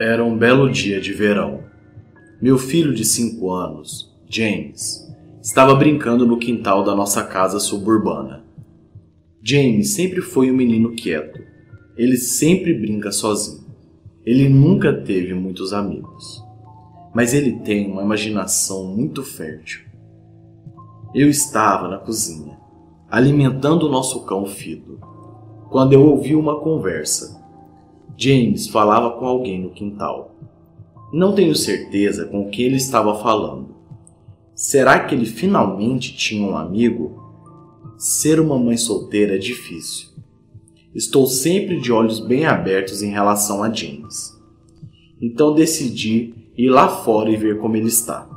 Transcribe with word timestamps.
Era 0.00 0.24
um 0.24 0.34
belo 0.34 0.70
dia 0.70 0.98
de 0.98 1.12
verão. 1.12 1.64
Meu 2.40 2.56
filho 2.56 2.94
de 2.94 3.04
cinco 3.04 3.52
anos, 3.52 4.10
James, 4.26 5.06
estava 5.42 5.74
brincando 5.74 6.26
no 6.26 6.38
quintal 6.38 6.82
da 6.82 6.96
nossa 6.96 7.22
casa 7.22 7.60
suburbana. 7.60 8.42
James 9.42 9.92
sempre 9.92 10.22
foi 10.22 10.50
um 10.50 10.56
menino 10.56 10.92
quieto. 10.92 11.42
Ele 11.98 12.16
sempre 12.16 12.72
brinca 12.72 13.12
sozinho. 13.12 13.66
Ele 14.24 14.48
nunca 14.48 14.90
teve 14.90 15.34
muitos 15.34 15.74
amigos. 15.74 16.42
Mas 17.14 17.34
ele 17.34 17.58
tem 17.58 17.92
uma 17.92 18.00
imaginação 18.00 18.86
muito 18.86 19.22
fértil. 19.22 19.82
Eu 21.14 21.28
estava 21.28 21.88
na 21.88 21.98
cozinha, 21.98 22.58
alimentando 23.10 23.86
o 23.86 23.90
nosso 23.90 24.24
cão 24.24 24.46
Fido, 24.46 24.98
quando 25.68 25.92
eu 25.92 26.00
ouvi 26.06 26.34
uma 26.34 26.58
conversa. 26.58 27.38
James 28.22 28.68
falava 28.68 29.12
com 29.12 29.24
alguém 29.24 29.58
no 29.62 29.70
quintal. 29.70 30.36
Não 31.10 31.34
tenho 31.34 31.54
certeza 31.54 32.26
com 32.26 32.42
o 32.42 32.50
que 32.50 32.62
ele 32.62 32.76
estava 32.76 33.18
falando. 33.18 33.74
Será 34.54 35.00
que 35.00 35.14
ele 35.14 35.24
finalmente 35.24 36.14
tinha 36.14 36.46
um 36.46 36.54
amigo? 36.54 37.18
Ser 37.96 38.38
uma 38.38 38.58
mãe 38.58 38.76
solteira 38.76 39.36
é 39.36 39.38
difícil. 39.38 40.10
Estou 40.94 41.26
sempre 41.26 41.80
de 41.80 41.90
olhos 41.90 42.20
bem 42.20 42.44
abertos 42.44 43.02
em 43.02 43.10
relação 43.10 43.62
a 43.62 43.72
James. 43.72 44.38
Então 45.18 45.54
decidi 45.54 46.34
ir 46.58 46.68
lá 46.68 46.88
fora 46.88 47.30
e 47.30 47.38
ver 47.38 47.58
como 47.58 47.74
ele 47.74 47.88
está. 47.88 48.28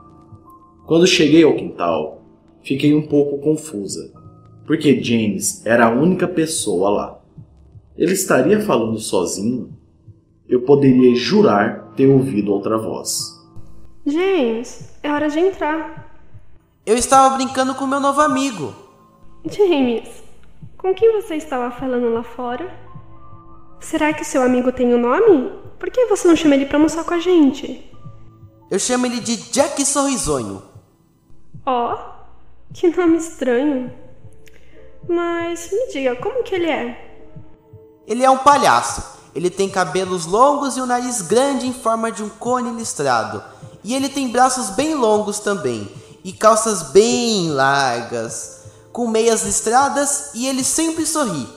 Quando 0.86 1.06
cheguei 1.06 1.44
ao 1.44 1.58
quintal, 1.58 2.24
fiquei 2.62 2.94
um 2.94 3.06
pouco 3.06 3.38
confusa, 3.40 4.14
porque 4.66 5.04
James 5.04 5.66
era 5.66 5.88
a 5.88 5.94
única 5.94 6.26
pessoa 6.26 6.90
lá. 6.90 7.23
Ele 7.98 8.14
estaria 8.14 8.60
falando 8.62 8.98
sozinho? 9.00 9.72
Eu 10.48 10.62
poderia 10.62 11.16
jurar 11.16 11.94
ter 11.96 12.08
ouvido 12.08 12.52
outra 12.52 12.78
voz. 12.78 13.40
James, 14.06 14.90
é 15.02 15.12
hora 15.12 15.30
de 15.30 15.40
entrar. 15.40 16.20
Eu 16.86 16.98
estava 16.98 17.36
brincando 17.36 17.76
com 17.76 17.88
meu 17.88 18.00
novo 18.00 18.20
amigo. 18.20 18.74
James, 19.46 20.24
com 20.78 20.94
quem 20.94 21.14
você 21.14 21.36
estava 21.36 21.72
falando 21.72 22.10
lá 22.10 22.24
fora? 22.24 22.74
Será 23.80 24.14
que 24.14 24.26
seu 24.26 24.42
amigo 24.42 24.72
tem 24.72 24.94
um 24.94 25.00
nome? 25.00 25.52
Por 25.80 25.90
que 25.90 26.06
você 26.06 26.28
não 26.28 26.36
chama 26.36 26.56
ele 26.56 26.66
para 26.66 26.78
almoçar 26.78 27.04
com 27.04 27.14
a 27.14 27.20
gente? 27.20 27.90
Eu 28.72 28.80
chamo 28.80 29.06
ele 29.06 29.20
de 29.20 29.38
Jack 29.52 29.86
Sorrisonho. 29.86 30.62
Ó, 31.66 31.94
oh, 31.94 32.74
que 32.74 32.90
nome 32.90 33.18
estranho. 33.18 33.92
Mas 35.08 35.70
me 35.72 35.92
diga, 35.92 36.16
como 36.16 36.44
que 36.44 36.56
ele 36.56 36.70
é? 36.70 37.13
Ele 38.08 38.24
é 38.24 38.30
um 38.30 38.38
palhaço. 38.38 39.04
Ele 39.36 39.50
tem 39.50 39.70
cabelos 39.70 40.26
longos 40.26 40.78
e 40.78 40.82
um 40.82 40.86
nariz 40.86 41.22
grande 41.22 41.66
em 41.66 41.74
forma 41.74 42.12
de 42.12 42.22
um 42.22 42.30
cone 42.30 42.78
listrado. 42.78 43.42
E 43.84 43.94
ele 43.96 44.08
tem 44.08 44.30
braços 44.30 44.70
bem 44.70 44.96
longos 44.96 45.40
também, 45.40 45.88
e 46.24 46.32
calças 46.32 46.92
bem 46.92 47.50
largas, 47.50 48.64
com 48.92 49.08
meias 49.08 49.44
listradas, 49.44 50.32
e 50.36 50.48
ele 50.48 50.64
sempre 50.64 51.06
sorri. 51.06 51.48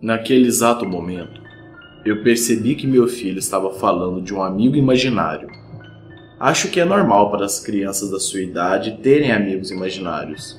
Naquele 0.00 0.46
exato 0.46 0.86
momento, 0.86 1.40
eu 2.04 2.22
percebi 2.22 2.74
que 2.74 2.86
meu 2.86 3.06
filho 3.06 3.38
estava 3.38 3.72
falando 3.74 4.22
de 4.22 4.32
um 4.32 4.42
amigo 4.42 4.76
imaginário. 4.76 5.48
Acho 6.40 6.68
que 6.68 6.80
é 6.80 6.84
normal 6.84 7.30
para 7.30 7.44
as 7.44 7.60
crianças 7.60 8.10
da 8.10 8.18
sua 8.18 8.40
idade 8.40 8.98
terem 9.02 9.30
amigos 9.30 9.70
imaginários, 9.70 10.58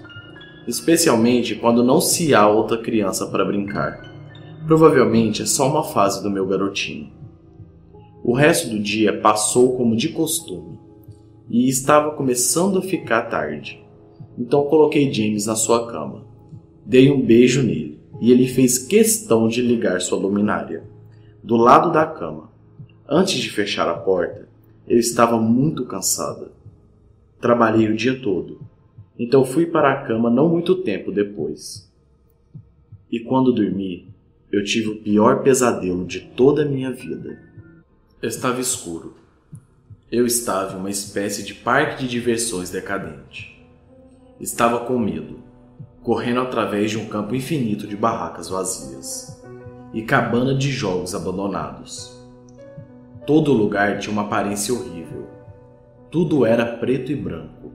especialmente 0.68 1.56
quando 1.56 1.84
não 1.84 2.00
se 2.00 2.36
há 2.36 2.48
outra 2.48 2.78
criança 2.78 3.28
para 3.28 3.44
brincar. 3.44 4.13
Provavelmente 4.66 5.42
é 5.42 5.46
só 5.46 5.68
uma 5.68 5.84
fase 5.84 6.24
do 6.24 6.30
meu 6.30 6.48
garotinho. 6.48 7.12
O 8.24 8.34
resto 8.34 8.70
do 8.70 8.80
dia 8.80 9.20
passou 9.20 9.76
como 9.76 9.96
de 9.96 10.10
costume 10.10 10.80
e 11.50 11.68
estava 11.68 12.12
começando 12.12 12.80
a 12.80 12.82
ficar 12.82 13.24
tarde. 13.24 13.84
Então 14.38 14.64
coloquei 14.64 15.14
James 15.14 15.46
na 15.46 15.56
sua 15.56 15.92
cama. 15.92 16.26
Dei 16.86 17.12
um 17.12 17.22
beijo 17.22 17.62
nele 17.62 18.00
e 18.22 18.32
ele 18.32 18.48
fez 18.48 18.78
questão 18.78 19.50
de 19.50 19.62
ligar 19.62 20.00
sua 20.00 20.18
luminária. 20.18 20.84
Do 21.44 21.58
lado 21.58 21.92
da 21.92 22.06
cama. 22.06 22.50
Antes 23.06 23.42
de 23.42 23.50
fechar 23.50 23.90
a 23.90 23.96
porta, 23.96 24.48
eu 24.88 24.98
estava 24.98 25.38
muito 25.38 25.86
cansada. 25.86 26.54
Trabalhei 27.42 27.90
o 27.90 27.98
dia 27.98 28.18
todo, 28.22 28.62
então 29.20 29.44
fui 29.44 29.66
para 29.66 29.92
a 29.92 30.06
cama 30.06 30.30
não 30.30 30.48
muito 30.48 30.76
tempo 30.76 31.12
depois. 31.12 31.92
E 33.12 33.20
quando 33.20 33.52
dormi, 33.52 34.13
eu 34.54 34.64
tive 34.64 34.90
o 34.90 34.98
pior 34.98 35.42
pesadelo 35.42 36.06
de 36.06 36.20
toda 36.20 36.62
a 36.62 36.66
minha 36.66 36.92
vida. 36.92 37.40
Estava 38.22 38.62
escuro. 38.62 39.16
Eu 40.12 40.28
estava 40.28 40.76
em 40.76 40.80
uma 40.80 40.92
espécie 40.92 41.42
de 41.42 41.56
parque 41.56 42.04
de 42.04 42.08
diversões 42.08 42.70
decadente. 42.70 43.68
Estava 44.40 44.82
com 44.82 45.00
medo, 45.00 45.40
correndo 46.04 46.42
através 46.42 46.92
de 46.92 47.00
um 47.00 47.08
campo 47.08 47.34
infinito 47.34 47.88
de 47.88 47.98
barracas 47.98 48.48
vazias 48.48 49.44
e 49.92 50.04
cabana 50.04 50.54
de 50.54 50.70
jogos 50.70 51.16
abandonados. 51.16 52.16
Todo 53.26 53.54
lugar 53.54 53.98
tinha 53.98 54.14
uma 54.14 54.26
aparência 54.26 54.72
horrível. 54.72 55.28
Tudo 56.12 56.46
era 56.46 56.78
preto 56.78 57.12
e 57.12 57.16
branco. 57.16 57.72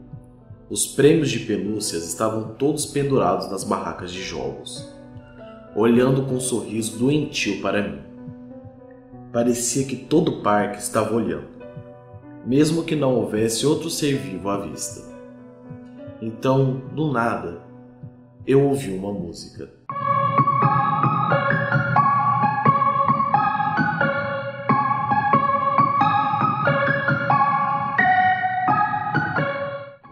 Os 0.71 0.87
prêmios 0.87 1.29
de 1.29 1.41
pelúcias 1.41 2.07
estavam 2.07 2.55
todos 2.55 2.87
pendurados 2.87 3.51
nas 3.51 3.65
barracas 3.65 4.13
de 4.13 4.23
jogos 4.23 4.97
olhando 5.79 6.23
com 6.23 6.35
um 6.35 6.41
sorriso 6.41 6.99
doentio 6.99 7.63
para 7.63 7.89
mim. 7.89 8.01
Parecia 9.33 9.87
que 9.87 9.95
todo 9.95 10.29
o 10.31 10.43
parque 10.43 10.79
estava 10.79 11.15
olhando, 11.15 11.49
mesmo 12.45 12.83
que 12.83 12.97
não 12.97 13.15
houvesse 13.15 13.65
outro 13.65 13.89
ser 13.89 14.17
vivo 14.17 14.49
à 14.49 14.59
vista. 14.59 15.07
Então, 16.21 16.83
do 16.95 17.13
nada, 17.13 17.63
eu 18.45 18.65
ouvi 18.65 18.91
uma 18.91 19.13
música. 19.13 19.78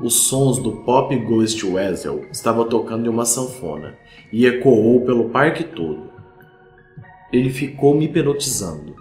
Os 0.06 0.28
sons 0.28 0.58
do 0.58 0.70
Pop 0.70 1.12
Ghost 1.16 1.66
Wessel 1.66 2.26
estavam 2.30 2.68
tocando 2.68 3.06
em 3.06 3.08
uma 3.08 3.24
sanfona 3.24 3.98
e 4.32 4.46
ecoou 4.46 5.04
pelo 5.04 5.30
parque 5.30 5.64
todo. 5.64 6.12
Ele 7.32 7.50
ficou 7.50 7.92
me 7.92 8.04
hipnotizando. 8.04 8.94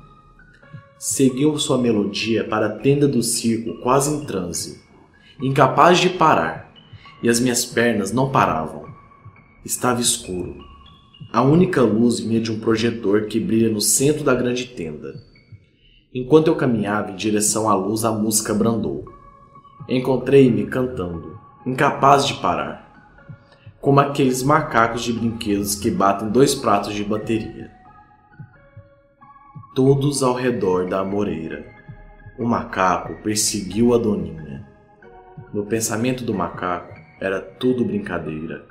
Seguiu 0.98 1.60
sua 1.60 1.78
melodia 1.78 2.44
para 2.44 2.66
a 2.66 2.80
tenda 2.80 3.08
do 3.08 3.22
circo 3.22 3.80
quase 3.84 4.16
em 4.16 4.26
transe, 4.26 4.82
incapaz 5.40 6.00
de 6.00 6.10
parar, 6.10 6.74
e 7.22 7.30
as 7.30 7.40
minhas 7.40 7.64
pernas 7.64 8.12
não 8.12 8.32
paravam. 8.32 8.86
Estava 9.64 10.02
escuro. 10.02 10.56
A 11.32 11.44
única 11.44 11.84
luz 11.84 12.20
vinha 12.20 12.42
de 12.42 12.52
um 12.52 12.60
projetor 12.60 13.28
que 13.28 13.40
brilha 13.40 13.70
no 13.70 13.80
centro 13.80 14.24
da 14.24 14.34
grande 14.34 14.70
tenda. 14.70 15.14
Enquanto 16.12 16.48
eu 16.48 16.56
caminhava 16.56 17.12
em 17.12 17.16
direção 17.16 17.70
à 17.70 17.76
luz, 17.76 18.04
a 18.04 18.12
música 18.12 18.56
brandou. 18.56 19.14
Encontrei-me 19.88 20.66
cantando, 20.66 21.40
incapaz 21.64 22.26
de 22.26 22.34
parar, 22.36 23.14
como 23.80 24.00
aqueles 24.00 24.42
macacos 24.42 25.04
de 25.04 25.14
brinquedos 25.14 25.76
que 25.76 25.92
batem 25.92 26.28
dois 26.30 26.56
pratos 26.56 26.96
de 26.96 27.04
bateria. 27.04 27.72
Todos 29.76 30.24
ao 30.24 30.34
redor 30.34 30.88
da 30.90 31.02
amoreira. 31.02 31.72
O 32.40 32.46
macaco 32.46 33.22
perseguiu 33.22 33.94
a 33.94 34.00
doninha. 34.00 34.68
No 35.54 35.66
pensamento 35.66 36.24
do 36.24 36.34
macaco 36.34 37.00
era 37.20 37.40
tudo 37.40 37.86
brincadeira. 37.86 38.66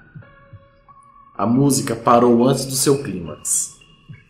A 1.38 1.46
música 1.46 1.94
parou 1.94 2.44
antes 2.44 2.64
do 2.64 2.74
seu 2.74 3.02
clímax, 3.04 3.78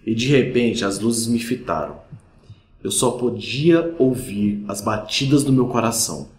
e 0.04 0.14
de 0.14 0.28
repente 0.28 0.84
as 0.84 0.98
luzes 0.98 1.26
me 1.26 1.38
fitaram. 1.38 1.98
Eu 2.82 2.90
só 2.90 3.12
podia 3.12 3.94
ouvir 3.98 4.62
as 4.68 4.82
batidas 4.82 5.42
do 5.42 5.52
meu 5.52 5.66
coração. 5.66 6.33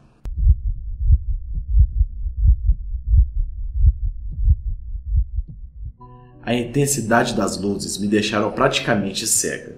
A 6.46 6.54
intensidade 6.54 7.34
das 7.34 7.60
luzes 7.60 7.98
me 7.98 8.08
deixaram 8.08 8.52
praticamente 8.52 9.26
cega. 9.26 9.78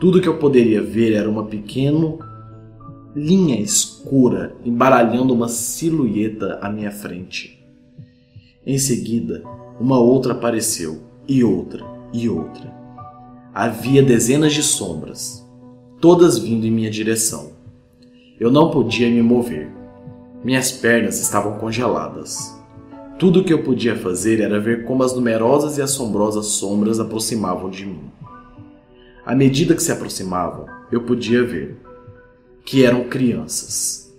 Tudo 0.00 0.20
que 0.20 0.26
eu 0.26 0.36
poderia 0.36 0.82
ver 0.82 1.12
era 1.12 1.30
uma 1.30 1.46
pequena 1.46 2.18
linha 3.14 3.60
escura 3.60 4.56
embaralhando 4.64 5.32
uma 5.32 5.46
silhueta 5.46 6.58
à 6.60 6.68
minha 6.68 6.90
frente. 6.90 7.64
Em 8.66 8.78
seguida, 8.78 9.44
uma 9.78 9.98
outra 10.00 10.32
apareceu, 10.32 11.02
e 11.28 11.44
outra, 11.44 11.84
e 12.12 12.28
outra. 12.28 12.74
Havia 13.54 14.02
dezenas 14.02 14.52
de 14.52 14.64
sombras, 14.64 15.46
todas 16.00 16.38
vindo 16.38 16.66
em 16.66 16.70
minha 16.70 16.90
direção. 16.90 17.52
Eu 18.40 18.50
não 18.50 18.70
podia 18.70 19.08
me 19.08 19.22
mover. 19.22 19.70
Minhas 20.42 20.72
pernas 20.72 21.20
estavam 21.20 21.58
congeladas. 21.58 22.59
Tudo 23.20 23.40
o 23.40 23.44
que 23.44 23.52
eu 23.52 23.62
podia 23.62 23.94
fazer 23.94 24.40
era 24.40 24.58
ver 24.58 24.86
como 24.86 25.02
as 25.02 25.14
numerosas 25.14 25.76
e 25.76 25.82
assombrosas 25.82 26.46
sombras 26.46 26.98
aproximavam 26.98 27.68
de 27.68 27.84
mim. 27.84 28.10
À 29.26 29.34
medida 29.34 29.74
que 29.74 29.82
se 29.82 29.92
aproximavam, 29.92 30.64
eu 30.90 31.02
podia 31.02 31.44
ver 31.44 31.76
que 32.64 32.82
eram 32.82 33.10
crianças. 33.10 34.10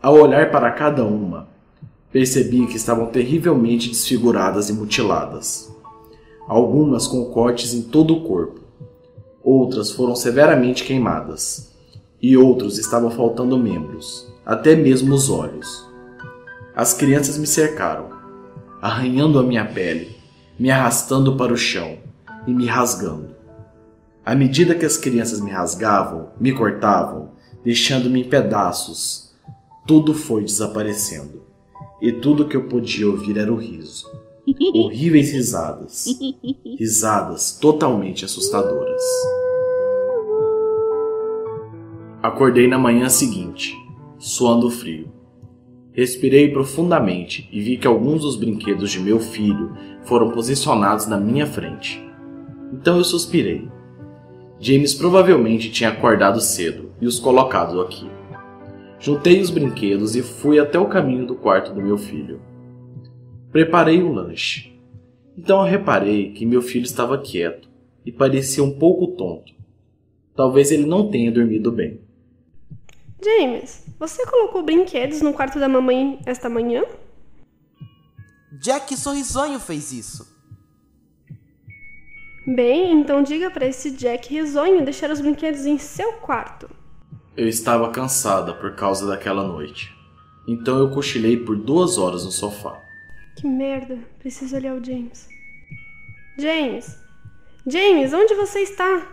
Ao 0.00 0.14
olhar 0.14 0.52
para 0.52 0.70
cada 0.70 1.04
uma, 1.04 1.48
percebi 2.12 2.64
que 2.68 2.76
estavam 2.76 3.06
terrivelmente 3.06 3.88
desfiguradas 3.88 4.68
e 4.68 4.72
mutiladas. 4.72 5.74
Algumas 6.46 7.08
com 7.08 7.24
cortes 7.24 7.74
em 7.74 7.82
todo 7.82 8.14
o 8.14 8.22
corpo, 8.22 8.60
outras 9.42 9.90
foram 9.90 10.14
severamente 10.14 10.84
queimadas, 10.84 11.72
e 12.22 12.36
outros 12.36 12.78
estavam 12.78 13.10
faltando 13.10 13.58
membros, 13.58 14.32
até 14.46 14.76
mesmo 14.76 15.12
os 15.12 15.28
olhos. 15.28 15.90
As 16.74 16.94
crianças 16.94 17.36
me 17.36 17.48
cercaram, 17.48 18.11
arranhando 18.82 19.38
a 19.38 19.44
minha 19.44 19.64
pele, 19.64 20.16
me 20.58 20.68
arrastando 20.68 21.36
para 21.36 21.52
o 21.52 21.56
chão 21.56 21.98
e 22.48 22.52
me 22.52 22.66
rasgando. 22.66 23.36
À 24.26 24.34
medida 24.34 24.74
que 24.74 24.84
as 24.84 24.96
crianças 24.96 25.40
me 25.40 25.52
rasgavam, 25.52 26.30
me 26.40 26.52
cortavam, 26.52 27.30
deixando-me 27.64 28.22
em 28.22 28.28
pedaços, 28.28 29.36
tudo 29.86 30.12
foi 30.12 30.42
desaparecendo. 30.42 31.42
E 32.00 32.10
tudo 32.10 32.48
que 32.48 32.56
eu 32.56 32.66
podia 32.68 33.08
ouvir 33.08 33.38
era 33.38 33.52
o 33.52 33.56
riso. 33.56 34.04
Horríveis 34.74 35.32
risadas. 35.32 36.06
Risadas 36.76 37.56
totalmente 37.60 38.24
assustadoras. 38.24 39.02
Acordei 42.20 42.66
na 42.66 42.78
manhã 42.78 43.08
seguinte, 43.08 43.76
suando 44.18 44.68
frio. 44.68 45.21
Respirei 45.92 46.50
profundamente 46.50 47.46
e 47.52 47.60
vi 47.60 47.76
que 47.76 47.86
alguns 47.86 48.22
dos 48.22 48.36
brinquedos 48.36 48.90
de 48.90 48.98
meu 48.98 49.20
filho 49.20 49.76
foram 50.04 50.30
posicionados 50.30 51.06
na 51.06 51.18
minha 51.18 51.46
frente. 51.46 52.02
Então 52.72 52.96
eu 52.96 53.04
suspirei. 53.04 53.68
James 54.58 54.94
provavelmente 54.94 55.70
tinha 55.70 55.90
acordado 55.90 56.40
cedo 56.40 56.92
e 56.98 57.06
os 57.06 57.18
colocado 57.18 57.80
aqui. 57.80 58.08
Juntei 58.98 59.40
os 59.40 59.50
brinquedos 59.50 60.16
e 60.16 60.22
fui 60.22 60.58
até 60.58 60.78
o 60.78 60.88
caminho 60.88 61.26
do 61.26 61.34
quarto 61.34 61.74
do 61.74 61.82
meu 61.82 61.98
filho. 61.98 62.40
Preparei 63.50 64.02
o 64.02 64.12
lanche. 64.12 64.72
Então 65.36 65.58
eu 65.58 65.70
reparei 65.70 66.30
que 66.30 66.46
meu 66.46 66.62
filho 66.62 66.84
estava 66.84 67.18
quieto 67.18 67.68
e 68.06 68.10
parecia 68.10 68.64
um 68.64 68.78
pouco 68.78 69.08
tonto. 69.08 69.52
Talvez 70.34 70.72
ele 70.72 70.86
não 70.86 71.10
tenha 71.10 71.30
dormido 71.30 71.70
bem. 71.70 72.00
James, 73.24 73.86
você 73.98 74.26
colocou 74.26 74.62
brinquedos 74.64 75.20
no 75.22 75.32
quarto 75.32 75.60
da 75.60 75.68
mamãe 75.68 76.20
esta 76.26 76.48
manhã? 76.48 76.82
Jack 78.60 78.96
Sorrisonho 78.96 79.60
fez 79.60 79.92
isso. 79.92 80.32
Bem, 82.46 83.00
então 83.00 83.22
diga 83.22 83.50
para 83.50 83.66
esse 83.66 83.92
Jack 83.92 84.28
risonho 84.28 84.84
deixar 84.84 85.10
os 85.10 85.20
brinquedos 85.20 85.64
em 85.64 85.78
seu 85.78 86.14
quarto. 86.14 86.68
Eu 87.36 87.46
estava 87.46 87.90
cansada 87.90 88.52
por 88.52 88.74
causa 88.74 89.06
daquela 89.06 89.44
noite. 89.44 89.94
Então 90.46 90.78
eu 90.78 90.90
cochilei 90.90 91.36
por 91.36 91.56
duas 91.56 91.98
horas 91.98 92.24
no 92.24 92.32
sofá. 92.32 92.82
Que 93.36 93.46
merda, 93.46 93.98
preciso 94.18 94.56
olhar 94.56 94.74
o 94.74 94.84
James. 94.84 95.28
James! 96.36 96.98
James, 97.64 98.12
onde 98.12 98.34
você 98.34 98.60
está? 98.60 99.06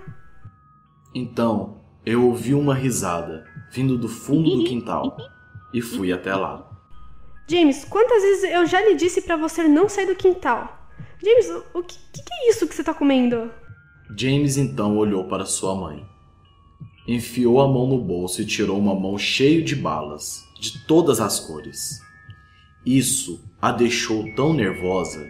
Então 1.14 1.80
eu 2.04 2.26
ouvi 2.26 2.56
uma 2.56 2.74
risada 2.74 3.46
vindo 3.72 3.98
do 3.98 4.08
fundo 4.10 4.58
do 4.58 4.64
quintal 4.64 5.18
e 5.74 5.82
fui 5.82 6.12
até 6.12 6.36
lá. 6.36 6.66
James, 7.48 7.84
quantas 7.86 8.22
vezes 8.22 8.44
eu 8.44 8.66
já 8.66 8.82
lhe 8.82 8.96
disse 8.96 9.22
para 9.22 9.36
você 9.36 9.68
não 9.68 9.90
sair 9.90 10.06
do 10.06 10.16
quintal? 10.16 10.88
James, 11.22 11.50
o, 11.74 11.84
que, 11.84 11.98
que, 12.14 12.34
é 12.34 12.50
isso 12.50 12.68
que 12.68 12.76
você 12.76 12.84
tá 12.84 12.94
comendo? 12.94 13.52
James 14.16 14.58
então 14.58 14.98
olhou 14.98 15.26
para 15.26 15.46
sua 15.46 15.76
mãe. 15.76 16.06
Enfiou 17.08 17.60
a 17.60 17.68
mão 17.68 17.88
no 17.88 17.98
bolso 17.98 18.42
e 18.42 18.46
tirou 18.46 18.78
uma 18.78 18.94
mão 18.94 19.18
cheia 19.18 19.64
de 19.64 19.76
balas, 19.76 20.44
de 20.60 20.86
todas 20.86 21.20
as 21.20 21.40
cores. 21.40 22.00
Isso 22.86 23.44
a 23.62 23.72
deixou 23.72 24.34
tão 24.36 24.54
nervosa. 24.54 25.28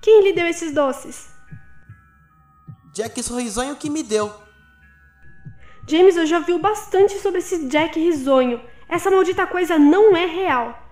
Quem 0.00 0.22
lhe 0.22 0.32
deu 0.32 0.46
esses 0.46 0.72
doces? 0.72 1.28
Jack 2.94 3.22
Sorrisonho 3.22 3.76
que 3.76 3.90
me 3.90 4.02
deu. 4.02 4.32
James, 5.88 6.18
eu 6.18 6.26
já 6.26 6.38
vi 6.38 6.58
bastante 6.58 7.18
sobre 7.18 7.38
esse 7.38 7.66
Jack 7.66 7.98
Risonho. 7.98 8.60
Essa 8.86 9.10
maldita 9.10 9.46
coisa 9.46 9.78
não 9.78 10.14
é 10.14 10.26
real. 10.26 10.86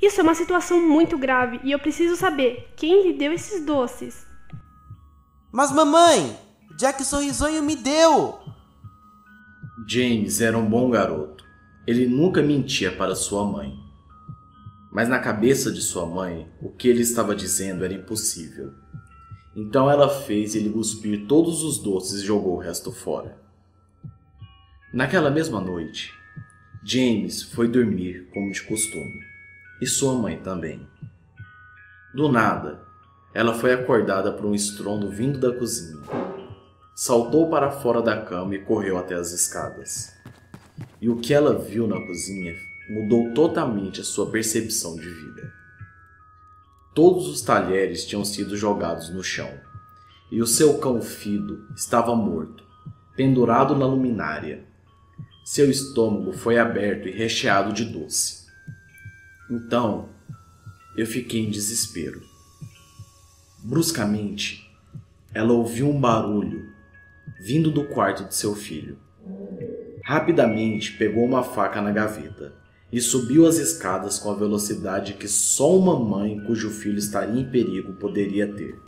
Isso 0.00 0.20
é 0.20 0.22
uma 0.22 0.34
situação 0.34 0.80
muito 0.80 1.18
grave 1.18 1.60
e 1.62 1.70
eu 1.70 1.78
preciso 1.78 2.16
saber 2.16 2.72
quem 2.74 3.02
lhe 3.02 3.12
deu 3.12 3.30
esses 3.30 3.64
doces. 3.64 4.26
Mas 5.52 5.70
mamãe, 5.70 6.34
Jack 6.78 7.04
Sorrisonho 7.04 7.62
me 7.62 7.76
deu. 7.76 8.38
James 9.86 10.40
era 10.40 10.56
um 10.56 10.64
bom 10.64 10.88
garoto. 10.88 11.44
Ele 11.86 12.06
nunca 12.06 12.40
mentia 12.40 12.90
para 12.90 13.14
sua 13.14 13.44
mãe. 13.44 13.74
Mas 14.90 15.10
na 15.10 15.18
cabeça 15.18 15.70
de 15.70 15.82
sua 15.82 16.06
mãe, 16.06 16.50
o 16.62 16.70
que 16.70 16.88
ele 16.88 17.02
estava 17.02 17.34
dizendo 17.34 17.84
era 17.84 17.92
impossível. 17.92 18.72
Então 19.54 19.90
ela 19.90 20.08
fez 20.08 20.54
ele 20.54 20.70
cuspir 20.70 21.26
todos 21.26 21.62
os 21.62 21.78
doces 21.78 22.22
e 22.22 22.26
jogou 22.26 22.56
o 22.56 22.60
resto 22.60 22.90
fora. 22.90 23.47
Naquela 24.92 25.30
mesma 25.30 25.60
noite, 25.60 26.14
James 26.82 27.42
foi 27.42 27.68
dormir 27.68 28.26
como 28.32 28.50
de 28.50 28.62
costume 28.62 29.20
e 29.82 29.86
sua 29.86 30.14
mãe 30.14 30.38
também. 30.38 30.88
Do 32.14 32.32
nada, 32.32 32.80
ela 33.34 33.52
foi 33.52 33.74
acordada 33.74 34.32
por 34.32 34.46
um 34.46 34.54
estrondo 34.54 35.10
vindo 35.10 35.38
da 35.38 35.52
cozinha. 35.52 36.02
Saltou 36.94 37.50
para 37.50 37.70
fora 37.70 38.00
da 38.00 38.22
cama 38.22 38.54
e 38.54 38.64
correu 38.64 38.96
até 38.96 39.14
as 39.14 39.30
escadas. 39.30 40.10
E 41.02 41.10
o 41.10 41.16
que 41.16 41.34
ela 41.34 41.58
viu 41.58 41.86
na 41.86 42.00
cozinha 42.00 42.54
mudou 42.88 43.34
totalmente 43.34 44.00
a 44.00 44.04
sua 44.04 44.30
percepção 44.30 44.96
de 44.96 45.06
vida. 45.06 45.52
Todos 46.94 47.28
os 47.28 47.42
talheres 47.42 48.06
tinham 48.06 48.24
sido 48.24 48.56
jogados 48.56 49.10
no 49.10 49.22
chão, 49.22 49.50
e 50.32 50.40
o 50.40 50.46
seu 50.46 50.78
cão 50.78 51.02
Fido 51.02 51.68
estava 51.76 52.16
morto, 52.16 52.64
pendurado 53.14 53.76
na 53.76 53.86
luminária. 53.86 54.66
Seu 55.50 55.70
estômago 55.70 56.30
foi 56.34 56.58
aberto 56.58 57.08
e 57.08 57.10
recheado 57.10 57.72
de 57.72 57.82
doce. 57.82 58.44
Então, 59.50 60.10
eu 60.94 61.06
fiquei 61.06 61.40
em 61.40 61.50
desespero. 61.50 62.20
Bruscamente, 63.64 64.70
ela 65.32 65.54
ouviu 65.54 65.88
um 65.88 65.98
barulho 65.98 66.70
vindo 67.40 67.70
do 67.70 67.84
quarto 67.86 68.24
de 68.24 68.34
seu 68.34 68.54
filho. 68.54 68.98
Rapidamente 70.04 70.92
pegou 70.98 71.24
uma 71.24 71.42
faca 71.42 71.80
na 71.80 71.92
gaveta 71.92 72.52
e 72.92 73.00
subiu 73.00 73.46
as 73.46 73.56
escadas 73.56 74.18
com 74.18 74.30
a 74.30 74.36
velocidade 74.36 75.14
que 75.14 75.26
só 75.26 75.74
uma 75.74 75.98
mãe 75.98 76.44
cujo 76.44 76.68
filho 76.68 76.98
estaria 76.98 77.40
em 77.40 77.50
perigo 77.50 77.94
poderia 77.94 78.52
ter. 78.52 78.78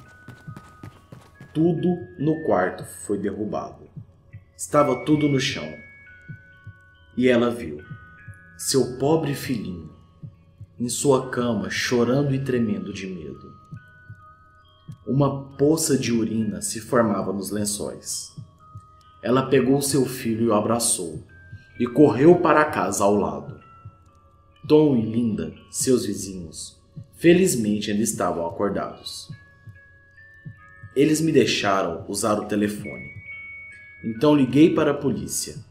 Tudo 1.55 1.97
no 2.19 2.45
quarto 2.45 2.85
foi 3.07 3.17
derrubado. 3.17 3.89
Estava 4.55 5.07
tudo 5.07 5.27
no 5.27 5.41
chão. 5.41 5.90
E 7.21 7.29
ela 7.29 7.51
viu 7.51 7.83
seu 8.57 8.97
pobre 8.97 9.35
filhinho 9.35 9.91
em 10.79 10.89
sua 10.89 11.29
cama, 11.29 11.69
chorando 11.69 12.35
e 12.35 12.43
tremendo 12.43 12.95
de 12.95 13.07
medo. 13.07 13.55
Uma 15.07 15.45
poça 15.59 15.99
de 15.99 16.15
urina 16.15 16.63
se 16.63 16.81
formava 16.81 17.31
nos 17.31 17.51
lençóis. 17.51 18.35
Ela 19.23 19.51
pegou 19.51 19.83
seu 19.83 20.07
filho 20.07 20.47
e 20.47 20.49
o 20.49 20.55
abraçou, 20.55 21.23
e 21.79 21.87
correu 21.87 22.37
para 22.37 22.63
a 22.63 22.71
casa 22.71 23.05
ao 23.05 23.15
lado. 23.15 23.61
Tom 24.67 24.97
e 24.97 25.03
Linda, 25.03 25.53
seus 25.71 26.07
vizinhos, 26.07 26.81
felizmente 27.17 27.91
ainda 27.91 28.03
estavam 28.03 28.47
acordados. 28.47 29.29
Eles 30.97 31.21
me 31.21 31.33
deixaram 31.33 32.03
usar 32.09 32.39
o 32.39 32.47
telefone. 32.47 33.11
Então 34.03 34.35
liguei 34.35 34.75
para 34.75 34.93
a 34.93 34.95
polícia. 34.95 35.69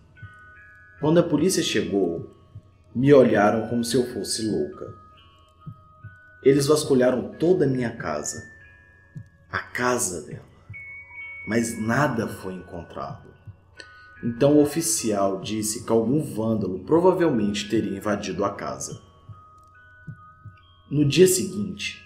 Quando 1.00 1.20
a 1.22 1.24
polícia 1.24 1.64
chegou, 1.64 2.30
me 2.94 3.14
olharam 3.14 3.70
como 3.70 3.86
se 3.86 3.96
eu 3.96 4.06
fosse 4.14 4.46
louca. 4.46 4.94
Eles 6.44 6.68
vasculharam 6.68 7.36
toda 7.40 7.64
a 7.64 7.68
minha 7.68 7.96
casa, 7.96 8.44
a 9.50 9.60
casa 9.60 10.28
dela, 10.28 10.44
mas 11.48 11.80
nada 11.80 12.28
foi 12.28 12.54
encontrado. 12.54 13.30
Então 14.22 14.58
o 14.58 14.62
oficial 14.62 15.40
disse 15.40 15.86
que 15.86 15.92
algum 15.92 16.22
vândalo 16.22 16.80
provavelmente 16.80 17.70
teria 17.70 17.98
invadido 17.98 18.44
a 18.44 18.54
casa. 18.54 19.02
No 20.92 21.08
dia 21.08 21.28
seguinte, 21.28 22.06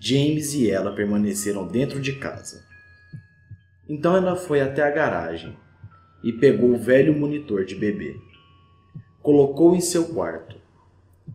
James 0.00 0.52
e 0.54 0.68
ela 0.68 0.92
permaneceram 0.92 1.64
dentro 1.68 2.00
de 2.00 2.14
casa. 2.14 2.66
Então 3.88 4.16
ela 4.16 4.34
foi 4.34 4.60
até 4.60 4.82
a 4.82 4.90
garagem 4.90 5.56
e 6.22 6.32
pegou 6.32 6.74
o 6.74 6.78
velho 6.78 7.16
monitor 7.16 7.64
de 7.64 7.74
bebê 7.74 8.16
colocou 9.28 9.76
em 9.76 9.80
seu 9.82 10.06
quarto. 10.06 10.56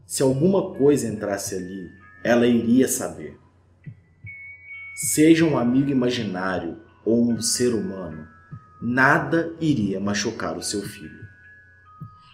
Se 0.04 0.24
alguma 0.24 0.74
coisa 0.74 1.08
entrasse 1.08 1.54
ali, 1.54 1.92
ela 2.24 2.48
iria 2.48 2.88
saber. 2.88 3.38
Seja 4.96 5.46
um 5.46 5.60
amigo 5.60 5.92
imaginário 5.92 6.80
ou 7.06 7.24
um 7.24 7.40
ser 7.40 7.72
humano, 7.76 8.28
nada 8.82 9.56
iria 9.62 10.00
machucar 10.00 10.58
o 10.58 10.64
seu 10.64 10.82
filho. 10.82 11.24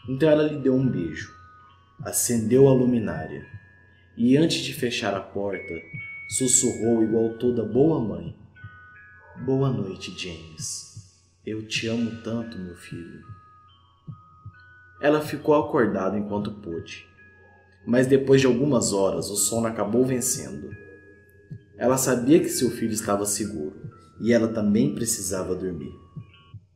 Então 0.08 0.30
ela 0.30 0.44
lhe 0.44 0.60
deu 0.60 0.74
um 0.74 0.88
beijo, 0.88 1.36
acendeu 2.06 2.70
a 2.70 2.74
luminária 2.74 3.46
e, 4.16 4.38
antes 4.38 4.62
de 4.62 4.74
fechar 4.74 5.14
a 5.14 5.20
porta, 5.20 5.74
sussurrou 6.30 7.04
igual 7.04 7.34
toda 7.34 7.66
boa 7.66 8.00
mãe: 8.00 8.34
Boa 9.46 9.70
noite, 9.70 10.18
James. 10.18 10.89
Eu 11.52 11.66
te 11.66 11.88
amo 11.88 12.12
tanto, 12.24 12.60
meu 12.60 12.76
filho. 12.76 13.24
Ela 15.02 15.20
ficou 15.20 15.56
acordada 15.56 16.16
enquanto 16.16 16.54
pôde, 16.62 17.08
mas 17.88 18.06
depois 18.06 18.40
de 18.40 18.46
algumas 18.46 18.94
horas 18.94 19.32
o 19.32 19.36
sono 19.36 19.66
acabou 19.66 20.06
vencendo. 20.06 20.70
Ela 21.76 21.98
sabia 21.98 22.40
que 22.40 22.50
seu 22.50 22.70
filho 22.70 22.92
estava 22.92 23.26
seguro 23.26 23.76
e 24.22 24.32
ela 24.32 24.50
também 24.50 24.94
precisava 24.94 25.56
dormir. 25.56 25.92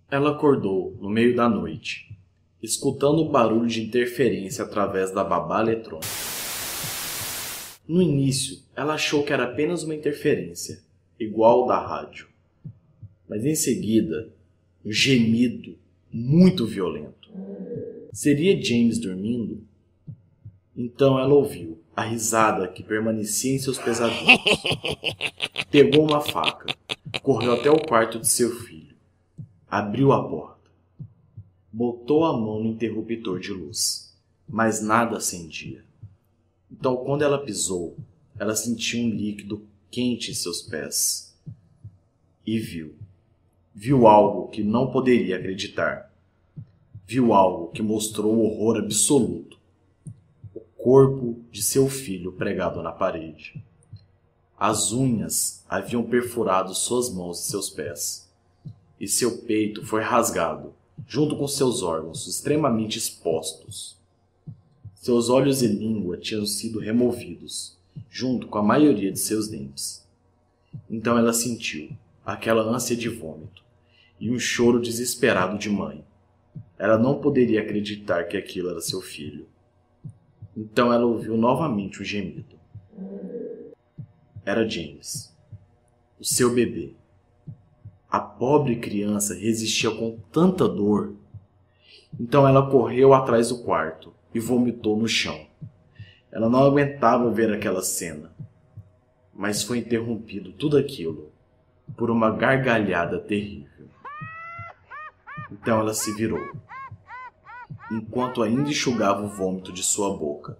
Ela 0.09 0.31
acordou 0.31 0.97
no 0.99 1.07
meio 1.07 1.35
da 1.35 1.47
noite, 1.47 2.07
escutando 2.59 3.19
o 3.19 3.29
barulho 3.29 3.67
de 3.67 3.83
interferência 3.83 4.63
através 4.63 5.11
da 5.11 5.23
babá 5.23 5.61
eletrônica. 5.61 6.07
No 7.87 8.01
início, 8.01 8.57
ela 8.75 8.95
achou 8.95 9.23
que 9.23 9.31
era 9.31 9.43
apenas 9.43 9.83
uma 9.83 9.93
interferência, 9.93 10.81
igual 11.19 11.67
da 11.67 11.77
rádio. 11.77 12.27
Mas 13.29 13.45
em 13.45 13.53
seguida, 13.53 14.33
gemido 14.85 15.75
muito 16.11 16.65
violento. 16.65 17.29
Seria 18.11 18.61
James 18.61 18.99
dormindo? 18.99 19.63
Então 20.75 21.17
ela 21.17 21.33
ouviu 21.33 21.79
a 21.95 22.03
risada 22.03 22.67
que 22.67 22.83
permanecia 22.83 23.53
em 23.53 23.59
seus 23.59 23.77
pesadelos. 23.77 24.39
Pegou 25.69 26.07
uma 26.07 26.21
faca, 26.21 26.75
correu 27.21 27.53
até 27.53 27.69
o 27.69 27.79
quarto 27.79 28.19
de 28.19 28.27
seu 28.27 28.55
filho, 28.61 28.95
abriu 29.69 30.11
a 30.11 30.27
porta, 30.27 30.69
botou 31.71 32.25
a 32.25 32.33
mão 32.33 32.63
no 32.63 32.69
interruptor 32.69 33.39
de 33.39 33.51
luz, 33.51 34.13
mas 34.47 34.81
nada 34.81 35.17
acendia. 35.17 35.83
Então, 36.71 36.97
quando 36.97 37.23
ela 37.23 37.43
pisou, 37.43 37.95
ela 38.37 38.55
sentiu 38.55 38.99
um 38.99 39.09
líquido 39.09 39.65
quente 39.89 40.31
em 40.31 40.33
seus 40.33 40.61
pés 40.61 41.35
e 42.45 42.59
viu. 42.59 42.95
Viu 43.73 44.07
algo 44.07 44.49
que 44.49 44.63
não 44.63 44.91
poderia 44.91 45.37
acreditar. 45.37 46.11
Viu 47.05 47.33
algo 47.33 47.71
que 47.71 47.81
mostrou 47.81 48.39
horror 48.39 48.77
absoluto 48.77 49.53
corpo 50.83 51.39
de 51.49 51.63
seu 51.63 51.87
filho 51.87 52.33
pregado 52.33 52.83
na 52.83 52.91
parede. 52.91 53.63
As 54.59 54.91
unhas 54.91 55.63
haviam 55.69 56.03
perfurado 56.03 56.75
suas 56.75 57.09
mãos 57.09 57.39
e 57.39 57.49
seus 57.49 57.69
pés, 57.69 58.29
e 58.99 59.07
seu 59.07 59.37
peito 59.43 59.85
foi 59.85 60.01
rasgado, 60.01 60.73
junto 61.07 61.37
com 61.37 61.47
seus 61.47 61.81
órgãos 61.81 62.27
extremamente 62.27 62.97
expostos. 62.97 63.97
Seus 64.93 65.29
olhos 65.29 65.61
e 65.61 65.67
língua 65.67 66.17
tinham 66.17 66.45
sido 66.45 66.79
removidos, 66.79 67.77
junto 68.09 68.47
com 68.47 68.57
a 68.57 68.63
maioria 68.63 69.09
de 69.09 69.19
seus 69.19 69.47
dentes. 69.47 70.05
Então 70.89 71.17
ela 71.17 71.31
sentiu 71.31 71.91
aquela 72.25 72.63
ânsia 72.63 72.95
de 72.95 73.09
vômito 73.09 73.63
e 74.19 74.31
um 74.31 74.39
choro 74.39 74.79
desesperado 74.79 75.57
de 75.57 75.69
mãe. 75.69 76.05
Ela 76.77 76.97
não 76.97 77.19
poderia 77.19 77.61
acreditar 77.61 78.23
que 78.25 78.37
aquilo 78.37 78.69
era 78.69 78.81
seu 78.81 79.01
filho. 79.01 79.47
Então 80.55 80.93
ela 80.93 81.05
ouviu 81.05 81.35
novamente 81.35 82.01
o 82.01 82.05
gemido. 82.05 82.55
Era 84.45 84.67
James, 84.67 85.35
o 86.19 86.23
seu 86.23 86.53
bebê. 86.53 86.93
A 88.09 88.19
pobre 88.19 88.77
criança 88.77 89.33
resistia 89.33 89.91
com 89.91 90.17
tanta 90.31 90.67
dor. 90.67 91.15
Então 92.19 92.47
ela 92.47 92.69
correu 92.69 93.13
atrás 93.13 93.49
do 93.49 93.63
quarto 93.63 94.13
e 94.33 94.39
vomitou 94.39 94.97
no 94.97 95.07
chão. 95.07 95.47
Ela 96.31 96.49
não 96.49 96.63
aguentava 96.63 97.29
ver 97.31 97.51
aquela 97.51 97.81
cena, 97.81 98.31
mas 99.33 99.63
foi 99.63 99.79
interrompido 99.79 100.51
tudo 100.51 100.77
aquilo 100.77 101.32
por 101.95 102.09
uma 102.09 102.31
gargalhada 102.31 103.19
terrível. 103.19 103.87
Então 105.51 105.79
ela 105.79 105.93
se 105.93 106.13
virou 106.13 106.39
enquanto 107.91 108.41
ainda 108.41 108.69
enxugava 108.69 109.23
o 109.23 109.29
vômito 109.29 109.71
de 109.71 109.83
sua 109.83 110.15
boca. 110.15 110.57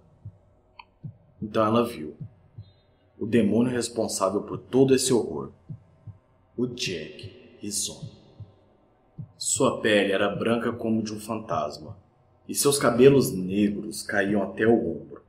Então 1.41 1.65
ela 1.65 1.85
viu 1.85 2.15
o 3.17 3.25
demônio 3.25 3.71
responsável 3.71 4.41
por 4.41 4.57
todo 4.57 4.93
esse 4.93 5.13
horror, 5.13 5.51
o 6.55 6.67
Jack 6.67 7.57
Risson. 7.59 8.09
Sua 9.37 9.81
pele 9.81 10.11
era 10.11 10.35
branca 10.35 10.71
como 10.71 11.01
de 11.01 11.13
um 11.13 11.19
fantasma, 11.19 11.97
e 12.47 12.53
seus 12.53 12.77
cabelos 12.77 13.31
negros 13.31 14.03
caíam 14.03 14.43
até 14.43 14.67
o 14.67 14.73
ombro. 14.73 15.21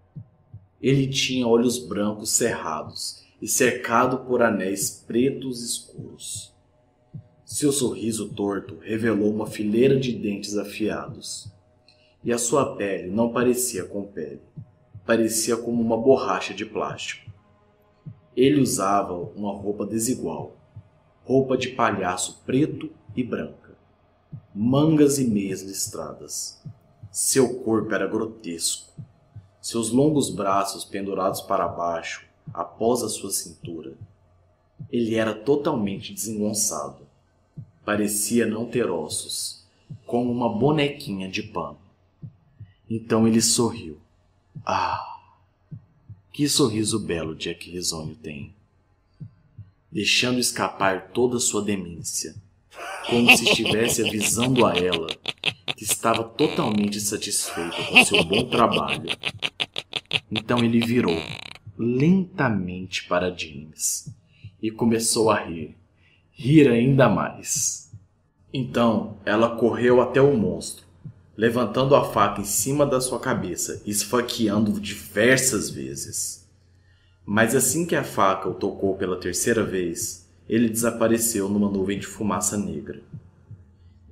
Ele 0.81 1.07
tinha 1.07 1.47
olhos 1.47 1.79
brancos 1.79 2.31
cerrados 2.31 3.24
e 3.41 3.49
cercado 3.49 4.19
por 4.27 4.43
anéis 4.43 5.05
pretos 5.07 5.63
escuros. 5.63 6.53
Seu 7.45 7.71
sorriso 7.71 8.31
torto 8.31 8.79
revelou 8.81 9.33
uma 9.33 9.47
fileira 9.47 9.99
de 9.99 10.13
dentes 10.13 10.57
afiados 10.57 11.53
e 12.25 12.33
a 12.33 12.39
sua 12.39 12.75
pele 12.75 13.11
não 13.11 13.33
parecia 13.33 13.85
com 13.85 14.03
pele, 14.05 14.41
parecia 15.05 15.57
como 15.57 15.83
uma 15.83 15.97
borracha 15.97 16.55
de 16.55 16.65
plástico. 16.65 17.31
Ele 18.35 18.61
usava 18.61 19.13
uma 19.13 19.53
roupa 19.53 19.87
desigual, 19.87 20.57
roupa 21.23 21.57
de 21.57 21.69
palhaço 21.69 22.43
preto 22.45 22.91
e 23.15 23.23
branca, 23.23 23.77
mangas 24.55 25.19
e 25.19 25.27
meias 25.27 25.63
listradas. 25.63 26.61
Seu 27.13 27.61
corpo 27.61 27.95
era 27.95 28.07
grotesco. 28.07 28.93
Seus 29.61 29.91
longos 29.91 30.31
braços 30.31 30.85
pendurados 30.85 31.41
para 31.41 31.69
baixo, 31.69 32.27
após 32.53 33.03
a 33.03 33.09
sua 33.09 33.31
cintura. 33.31 33.97
Ele 34.91 35.15
era 35.15 35.35
totalmente 35.35 36.13
desengonçado. 36.13 37.07
Parecia 37.85 38.47
não 38.47 38.67
ter 38.67 38.91
ossos, 38.91 39.65
como 40.07 40.31
uma 40.31 40.49
bonequinha 40.49 41.29
de 41.29 41.43
pano. 41.43 41.79
Então 42.89 43.27
ele 43.27 43.41
sorriu. 43.41 43.99
Ah, 44.65 45.01
que 46.33 46.49
sorriso 46.49 46.99
belo 46.99 47.35
Jack 47.35 47.71
Risonho 47.71 48.15
tem. 48.17 48.55
Deixando 49.91 50.41
escapar 50.41 51.11
toda 51.13 51.39
sua 51.39 51.63
demência, 51.63 52.35
como 53.09 53.37
se 53.37 53.45
estivesse 53.45 54.03
avisando 54.07 54.67
a 54.67 54.75
ela 54.75 55.07
que 55.77 55.85
estava 55.85 56.25
totalmente 56.25 57.01
satisfeito 57.01 57.77
com 57.89 58.05
seu 58.05 58.25
bom 58.25 58.49
trabalho. 58.49 59.11
Então 60.31 60.59
ele 60.59 60.81
virou 60.81 61.17
lentamente 61.79 63.05
para 63.05 63.35
James 63.37 64.09
e 64.63 64.71
começou 64.71 65.31
a 65.31 65.41
rir, 65.41 65.77
rir 66.33 66.69
ainda 66.69 67.09
mais. 67.09 67.93
Então 68.53 69.17
ela 69.25 69.57
correu 69.57 70.01
até 70.01 70.21
o 70.21 70.37
monstro 70.37 70.85
levantando 71.37 71.97
a 71.97 72.05
faca 72.05 72.41
em 72.41 72.45
cima 72.45 72.87
da 72.87 73.01
sua 73.01 73.19
cabeça, 73.19 73.83
esfaqueando 73.85 74.81
diversas 74.81 75.69
vezes. 75.69 76.49
Mas 77.27 77.55
assim 77.55 77.85
que 77.87 77.97
a 77.97 78.05
faca 78.05 78.49
o 78.49 78.55
tocou 78.55 78.97
pela 78.97 79.17
terceira 79.17 79.65
vez, 79.65 80.29
ele 80.49 80.69
desapareceu 80.69 81.49
numa 81.49 81.71
nuvem 81.71 81.99
de 81.99 82.07
fumaça 82.07 82.57
negra. 82.57 83.03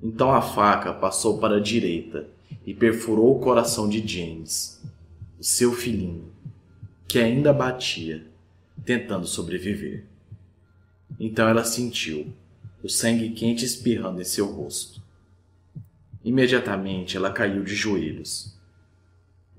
Então 0.01 0.31
a 0.31 0.41
faca 0.41 0.93
passou 0.93 1.37
para 1.37 1.57
a 1.57 1.61
direita 1.61 2.27
e 2.65 2.73
perfurou 2.73 3.37
o 3.37 3.39
coração 3.39 3.87
de 3.87 4.05
James, 4.05 4.81
o 5.39 5.43
seu 5.43 5.71
filhinho, 5.71 6.25
que 7.13 7.19
ainda 7.19 7.53
batia, 7.53 8.25
tentando 8.83 9.27
sobreviver. 9.27 10.03
Então 11.19 11.47
ela 11.47 11.63
sentiu 11.63 12.33
o 12.81 12.89
sangue 12.89 13.29
quente 13.29 13.63
espirrando 13.63 14.19
em 14.19 14.23
seu 14.23 14.47
rosto. 14.47 14.99
Imediatamente 16.23 17.15
ela 17.15 17.31
caiu 17.31 17.63
de 17.63 17.75
joelhos. 17.75 18.57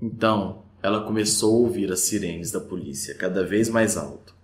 Então 0.01 0.63
ela 0.83 1.05
começou 1.05 1.55
a 1.55 1.59
ouvir 1.59 1.89
as 1.93 2.01
sirenes 2.01 2.51
da 2.51 2.59
polícia 2.59 3.15
cada 3.15 3.41
vez 3.41 3.69
mais 3.69 3.95
alto. 3.95 4.35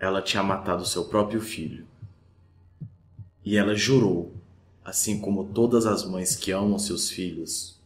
Ela 0.00 0.20
tinha 0.20 0.42
matado 0.42 0.84
seu 0.84 1.04
próprio 1.04 1.40
filho. 1.40 1.86
E 3.44 3.56
ela 3.56 3.76
jurou, 3.76 4.34
assim 4.84 5.20
como 5.20 5.52
todas 5.52 5.86
as 5.86 6.04
mães 6.04 6.34
que 6.34 6.50
amam 6.50 6.76
seus 6.76 7.08
filhos, 7.08 7.80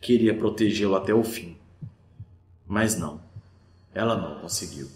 que 0.00 0.14
iria 0.14 0.34
protegê-lo 0.34 0.96
até 0.96 1.12
o 1.12 1.22
fim. 1.22 1.54
Mas 2.66 2.96
não, 2.96 3.27
ela 3.98 4.16
não 4.16 4.40
conseguiu. 4.40 4.88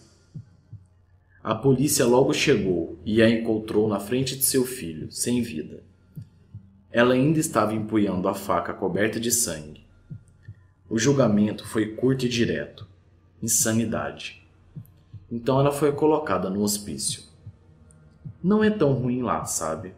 A 1.42 1.56
polícia 1.56 2.06
logo 2.06 2.32
chegou 2.32 2.96
e 3.04 3.20
a 3.20 3.28
encontrou 3.28 3.88
na 3.88 3.98
frente 3.98 4.36
de 4.36 4.44
seu 4.44 4.64
filho, 4.64 5.10
sem 5.10 5.42
vida. 5.42 5.82
Ela 6.88 7.14
ainda 7.14 7.40
estava 7.40 7.74
empunhando 7.74 8.28
a 8.28 8.34
faca 8.34 8.72
coberta 8.72 9.18
de 9.18 9.32
sangue. 9.32 9.84
O 10.88 11.00
julgamento 11.00 11.66
foi 11.66 11.96
curto 11.96 12.26
e 12.26 12.28
direto. 12.28 12.86
Insanidade. 13.42 14.46
Então 15.28 15.58
ela 15.58 15.72
foi 15.72 15.90
colocada 15.90 16.48
no 16.48 16.62
hospício. 16.62 17.24
não 18.40 18.62
é 18.62 18.70
tão 18.70 18.92
ruim 18.92 19.20
lá, 19.22 19.44
sabe? 19.44 19.94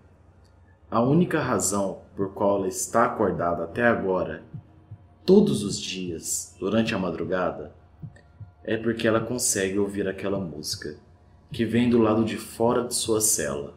A 0.90 1.02
única 1.02 1.42
razão 1.42 1.98
por 2.16 2.32
qual 2.32 2.56
ela 2.56 2.68
está 2.68 3.04
acordada 3.04 3.64
até 3.64 3.86
agora, 3.86 4.42
todos 5.26 5.62
os 5.62 5.78
dias, 5.78 6.56
durante 6.58 6.94
a 6.94 6.98
madrugada, 6.98 7.83
é 8.64 8.76
porque 8.76 9.06
ela 9.06 9.20
consegue 9.20 9.78
ouvir 9.78 10.08
aquela 10.08 10.40
música 10.40 10.96
que 11.52 11.64
vem 11.64 11.88
do 11.88 11.98
lado 11.98 12.24
de 12.24 12.36
fora 12.36 12.84
de 12.84 12.94
sua 12.94 13.20
cela. 13.20 13.74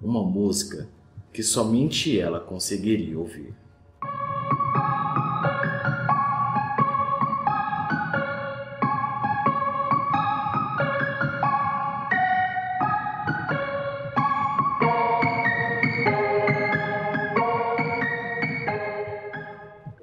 Uma 0.00 0.22
música 0.22 0.88
que 1.32 1.42
somente 1.42 2.18
ela 2.18 2.40
conseguiria 2.40 3.18
ouvir. 3.18 3.52